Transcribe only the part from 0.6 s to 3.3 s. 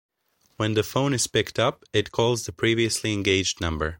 the phone is picked up, it calls the previously